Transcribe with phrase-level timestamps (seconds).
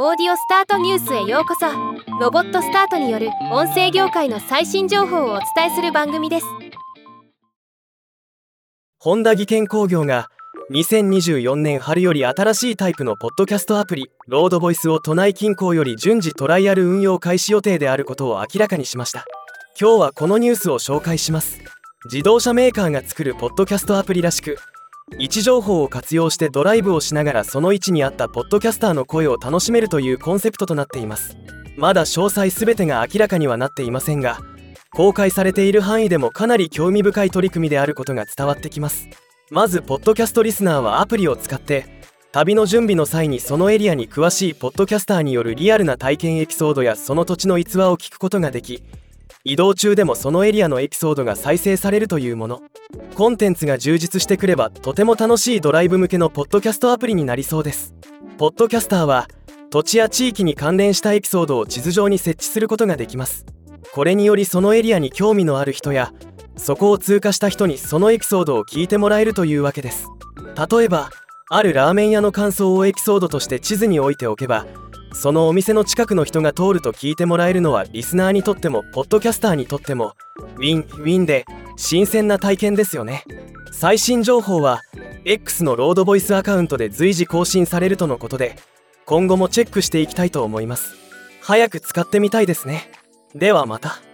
[0.00, 1.66] オーディオスタートニュースへようこそ。
[2.20, 6.46] ロボットスタートによる音声業界の最新情報をお伝えする番組です。
[9.00, 10.28] 本田技研工業が
[10.70, 19.24] 2024年春より新しいタイプのポッドキャストアプリロードボイスを都内近郊より順次トライアル運用開始予定であることを明らかにしました。
[19.80, 21.58] 今日はこのニュースを紹介します。
[22.04, 24.58] 自動車メーカーが作るポッドキャストアプリらしく
[25.18, 31.36] 位置情報を活用してドライブをしながらその位置に合ったポッドキャスターの声を楽しめるというコンセプトとなっています。
[31.76, 34.38] まだ詳細全てが明らかにはなっていませんが
[34.92, 39.08] 公開されている範囲でもかなり興味深い取り組みであることが伝わってきます。
[39.50, 41.86] まずポッドキャストリスナーはアプリを使って
[42.30, 48.82] 旅の準備の際にそのエリアに詳しいポッドキャスターによるリアルな体験エピソードやその土地の逸話を聞くことができ
[49.44, 52.62] 移動中でもそのエリアのエピソードが再生されるというもの。
[53.14, 57.94] コンテンツが充実してくればとても楽しいドライブ向けのポッドキャストアプリになりそうです。
[58.36, 59.28] ポッドキャスターは
[59.70, 63.44] 土地や地域に関連したエピソードを地図上に設置することができます。
[63.92, 66.12] これによりそのエリアに興味のある人や
[66.56, 70.06] そこを通過した人にそのエピソードを聞いてもらえるというわけです。
[70.70, 71.10] 例えば
[71.50, 74.66] あるラーメン屋の感想をエピソードとして地図に置いておけば
[75.12, 80.14] そのお店の近くの人が通ると聞いてもらえるのはリスナーにとってもポッドキャスターにとっても
[80.56, 81.44] ウィンウィンで
[81.76, 83.24] 新鮮な体験ですよね。
[83.72, 84.82] 最新情報は
[85.24, 88.56] X のロードボイスアカウントで随時更新されるとのことで
[89.06, 90.96] 今後もチェックしていきたいと思います。
[91.40, 92.90] 早く使ってみたいですね。
[93.34, 94.07] ではまた。